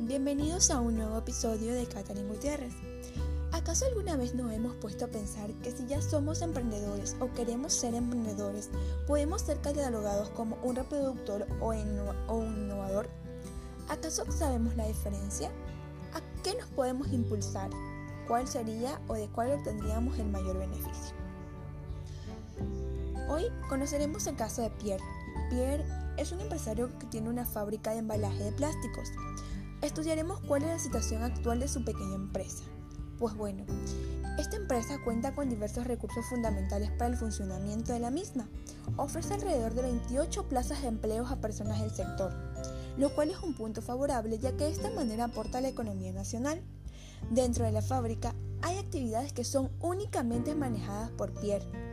Bienvenidos 0.00 0.70
a 0.72 0.80
un 0.80 0.96
nuevo 0.96 1.18
episodio 1.18 1.72
de 1.72 1.86
Catherine 1.86 2.28
Gutiérrez. 2.28 2.74
¿Acaso 3.52 3.86
alguna 3.86 4.16
vez 4.16 4.34
nos 4.34 4.52
hemos 4.52 4.74
puesto 4.74 5.04
a 5.04 5.08
pensar 5.08 5.52
que 5.62 5.70
si 5.70 5.86
ya 5.86 6.02
somos 6.02 6.42
emprendedores 6.42 7.16
o 7.20 7.32
queremos 7.32 7.72
ser 7.72 7.94
emprendedores, 7.94 8.70
podemos 9.06 9.42
ser 9.42 9.60
catalogados 9.60 10.30
como 10.30 10.56
un 10.64 10.74
reproductor 10.74 11.46
o, 11.60 11.72
o 11.72 12.36
un 12.36 12.56
innovador? 12.58 13.08
¿Acaso 13.88 14.30
sabemos 14.32 14.74
la 14.74 14.88
diferencia? 14.88 15.48
¿A 16.12 16.20
qué 16.42 16.54
nos 16.54 16.68
podemos 16.70 17.12
impulsar? 17.12 17.70
¿Cuál 18.26 18.48
sería 18.48 19.00
o 19.06 19.14
de 19.14 19.28
cuál 19.28 19.52
obtendríamos 19.52 20.18
el 20.18 20.26
mayor 20.26 20.58
beneficio? 20.58 21.14
Hoy 23.28 23.44
conoceremos 23.68 24.26
el 24.26 24.34
caso 24.36 24.62
de 24.62 24.70
Pierre. 24.70 25.04
Pierre 25.50 25.84
es 26.16 26.32
un 26.32 26.40
empresario 26.40 26.90
que 26.98 27.06
tiene 27.06 27.28
una 27.28 27.46
fábrica 27.46 27.92
de 27.92 27.98
embalaje 27.98 28.42
de 28.42 28.52
plásticos. 28.52 29.08
Estudiaremos 29.84 30.40
cuál 30.40 30.62
es 30.62 30.68
la 30.68 30.78
situación 30.78 31.22
actual 31.22 31.60
de 31.60 31.68
su 31.68 31.84
pequeña 31.84 32.14
empresa. 32.14 32.64
Pues 33.18 33.34
bueno, 33.34 33.66
esta 34.38 34.56
empresa 34.56 34.96
cuenta 35.04 35.34
con 35.34 35.50
diversos 35.50 35.86
recursos 35.86 36.24
fundamentales 36.24 36.90
para 36.92 37.08
el 37.08 37.18
funcionamiento 37.18 37.92
de 37.92 37.98
la 37.98 38.10
misma. 38.10 38.48
Ofrece 38.96 39.34
alrededor 39.34 39.74
de 39.74 39.82
28 39.82 40.48
plazas 40.48 40.80
de 40.80 40.88
empleos 40.88 41.30
a 41.30 41.42
personas 41.42 41.82
del 41.82 41.90
sector, 41.90 42.32
lo 42.96 43.14
cual 43.14 43.28
es 43.28 43.38
un 43.40 43.52
punto 43.52 43.82
favorable 43.82 44.38
ya 44.38 44.52
que 44.52 44.64
de 44.64 44.70
esta 44.70 44.90
manera 44.90 45.24
aporta 45.24 45.58
a 45.58 45.60
la 45.60 45.68
economía 45.68 46.14
nacional. 46.14 46.62
Dentro 47.30 47.66
de 47.66 47.72
la 47.72 47.82
fábrica 47.82 48.34
hay 48.62 48.78
actividades 48.78 49.34
que 49.34 49.44
son 49.44 49.70
únicamente 49.80 50.54
manejadas 50.54 51.10
por 51.10 51.38
Pierre 51.38 51.84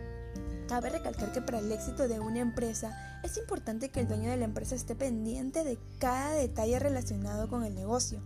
Cabe 0.72 0.90
recalcar 0.90 1.34
que 1.34 1.42
para 1.42 1.60
el 1.60 1.70
éxito 1.70 2.08
de 2.08 2.22
una 2.22 2.40
empresa 2.40 3.11
es 3.24 3.38
importante 3.38 3.90
que 3.90 4.02
el 4.02 4.08
dueño 4.08 4.30
de 4.30 4.38
la 4.38 4.46
empresa 4.46 4.76
esté 4.76 4.96
pendiente 4.96 5.64
de 5.64 5.78
cada 6.00 6.32
detalle 6.32 6.80
relacionado 6.80 7.48
con 7.48 7.64
el 7.64 7.76
negocio, 7.76 8.20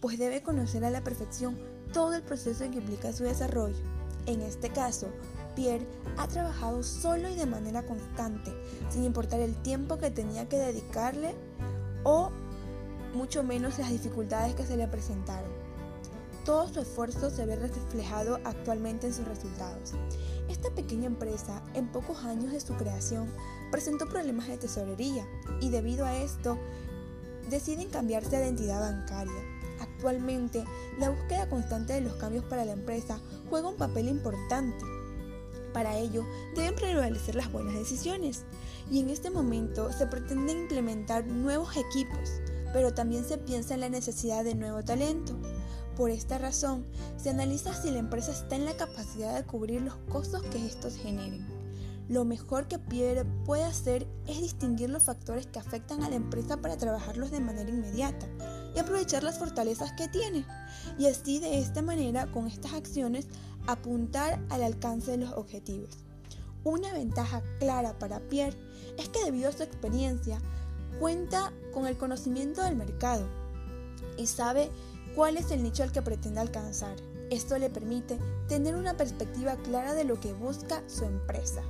pues 0.00 0.18
debe 0.18 0.42
conocer 0.42 0.84
a 0.84 0.90
la 0.90 1.02
perfección 1.02 1.58
todo 1.92 2.14
el 2.14 2.22
proceso 2.22 2.70
que 2.70 2.78
implica 2.78 3.12
su 3.12 3.24
desarrollo. 3.24 3.82
En 4.26 4.42
este 4.42 4.70
caso, 4.70 5.08
Pierre 5.56 5.86
ha 6.16 6.28
trabajado 6.28 6.82
solo 6.82 7.28
y 7.28 7.34
de 7.34 7.46
manera 7.46 7.84
constante, 7.84 8.52
sin 8.90 9.04
importar 9.04 9.40
el 9.40 9.54
tiempo 9.62 9.98
que 9.98 10.10
tenía 10.10 10.48
que 10.48 10.58
dedicarle 10.58 11.34
o 12.04 12.30
mucho 13.14 13.42
menos 13.42 13.78
las 13.78 13.90
dificultades 13.90 14.54
que 14.54 14.66
se 14.66 14.76
le 14.76 14.86
presentaron. 14.86 15.50
Todo 16.44 16.68
su 16.68 16.80
esfuerzo 16.80 17.30
se 17.30 17.44
ve 17.44 17.56
reflejado 17.56 18.38
actualmente 18.44 19.06
en 19.06 19.14
sus 19.14 19.26
resultados. 19.26 19.92
Esta 20.48 20.70
pequeña 20.70 21.06
empresa, 21.06 21.62
en 21.74 21.88
pocos 21.88 22.24
años 22.24 22.52
de 22.52 22.60
su 22.60 22.74
creación, 22.74 23.30
presentó 23.70 24.08
problemas 24.08 24.48
de 24.48 24.56
tesorería 24.56 25.26
y 25.60 25.68
debido 25.68 26.06
a 26.06 26.16
esto 26.16 26.58
deciden 27.50 27.90
cambiarse 27.90 28.36
de 28.36 28.48
entidad 28.48 28.80
bancaria. 28.80 29.42
Actualmente, 29.80 30.64
la 30.98 31.10
búsqueda 31.10 31.48
constante 31.48 31.92
de 31.92 32.00
los 32.00 32.14
cambios 32.14 32.44
para 32.44 32.64
la 32.64 32.72
empresa 32.72 33.20
juega 33.48 33.68
un 33.68 33.76
papel 33.76 34.08
importante. 34.08 34.84
Para 35.72 35.96
ello, 35.98 36.24
deben 36.56 36.74
prevalecer 36.74 37.34
las 37.34 37.52
buenas 37.52 37.74
decisiones 37.74 38.44
y 38.90 39.00
en 39.00 39.10
este 39.10 39.30
momento 39.30 39.92
se 39.92 40.06
pretende 40.06 40.52
implementar 40.52 41.26
nuevos 41.26 41.76
equipos, 41.76 42.40
pero 42.72 42.92
también 42.92 43.24
se 43.24 43.38
piensa 43.38 43.74
en 43.74 43.80
la 43.80 43.88
necesidad 43.88 44.42
de 44.42 44.54
nuevo 44.54 44.82
talento. 44.82 45.38
Por 46.00 46.10
esta 46.10 46.38
razón, 46.38 46.86
se 47.18 47.28
analiza 47.28 47.74
si 47.74 47.90
la 47.90 47.98
empresa 47.98 48.32
está 48.32 48.56
en 48.56 48.64
la 48.64 48.74
capacidad 48.74 49.36
de 49.36 49.44
cubrir 49.44 49.82
los 49.82 49.96
costos 50.10 50.42
que 50.44 50.64
estos 50.64 50.96
generen. 50.96 51.46
Lo 52.08 52.24
mejor 52.24 52.68
que 52.68 52.78
Pierre 52.78 53.26
puede 53.44 53.64
hacer 53.64 54.06
es 54.26 54.40
distinguir 54.40 54.88
los 54.88 55.02
factores 55.02 55.46
que 55.46 55.58
afectan 55.58 56.02
a 56.02 56.08
la 56.08 56.16
empresa 56.16 56.56
para 56.56 56.78
trabajarlos 56.78 57.30
de 57.30 57.40
manera 57.40 57.68
inmediata 57.68 58.26
y 58.74 58.78
aprovechar 58.78 59.22
las 59.22 59.38
fortalezas 59.38 59.92
que 59.92 60.08
tiene. 60.08 60.46
Y 60.98 61.04
así 61.04 61.38
de 61.38 61.58
esta 61.58 61.82
manera, 61.82 62.32
con 62.32 62.46
estas 62.46 62.72
acciones, 62.72 63.26
apuntar 63.66 64.42
al 64.48 64.62
alcance 64.62 65.10
de 65.10 65.18
los 65.18 65.34
objetivos. 65.34 65.98
Una 66.64 66.94
ventaja 66.94 67.42
clara 67.58 67.98
para 67.98 68.20
Pierre 68.20 68.56
es 68.96 69.10
que 69.10 69.22
debido 69.22 69.50
a 69.50 69.52
su 69.52 69.64
experiencia, 69.64 70.40
cuenta 70.98 71.52
con 71.74 71.86
el 71.86 71.98
conocimiento 71.98 72.62
del 72.62 72.76
mercado 72.76 73.28
y 74.16 74.26
sabe 74.26 74.70
cuál 75.14 75.36
es 75.36 75.50
el 75.50 75.62
nicho 75.62 75.82
al 75.82 75.92
que 75.92 76.02
pretende 76.02 76.40
alcanzar. 76.40 76.96
Esto 77.30 77.56
le 77.58 77.70
permite 77.70 78.18
tener 78.48 78.74
una 78.74 78.96
perspectiva 78.96 79.56
clara 79.56 79.94
de 79.94 80.04
lo 80.04 80.18
que 80.18 80.32
busca 80.32 80.82
su 80.88 81.04
empresa. 81.04 81.62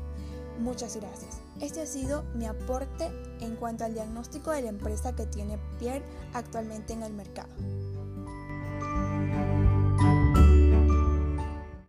Muchas 0.58 0.96
gracias. 0.96 1.38
Este 1.60 1.82
ha 1.82 1.86
sido 1.86 2.22
mi 2.34 2.46
aporte 2.46 3.10
en 3.40 3.56
cuanto 3.56 3.84
al 3.84 3.94
diagnóstico 3.94 4.50
de 4.50 4.62
la 4.62 4.68
empresa 4.68 5.14
que 5.14 5.26
tiene 5.26 5.58
Pierre 5.78 6.04
actualmente 6.32 6.92
en 6.92 7.02
el 7.02 7.12
mercado. 7.12 7.48